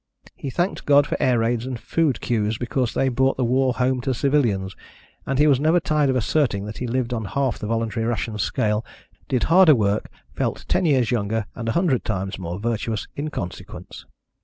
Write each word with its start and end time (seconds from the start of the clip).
He 0.35 0.49
thanked 0.49 0.87
God 0.87 1.05
for 1.05 1.15
air 1.21 1.37
raids 1.37 1.63
and 1.67 1.79
food 1.79 2.21
queues 2.21 2.57
because 2.57 2.95
they 2.95 3.07
brought 3.07 3.37
the 3.37 3.45
war 3.45 3.73
home 3.73 4.01
to 4.01 4.15
civilians, 4.15 4.75
and 5.27 5.37
he 5.37 5.45
was 5.45 5.59
never 5.59 5.79
tired 5.79 6.09
of 6.09 6.15
asserting 6.15 6.65
that 6.65 6.79
he 6.79 6.87
lived 6.87 7.13
on 7.13 7.25
half 7.25 7.59
the 7.59 7.67
voluntary 7.67 8.07
rations 8.07 8.41
scale, 8.41 8.83
did 9.27 9.43
harder 9.43 9.75
work, 9.75 10.09
felt 10.33 10.65
ten 10.67 10.85
years 10.85 11.11
younger, 11.11 11.45
and 11.53 11.69
a 11.69 11.73
hundred 11.73 12.03
times 12.03 12.39
more 12.39 12.57
virtuous, 12.57 13.07
in 13.15 13.29
consequence. 13.29 14.07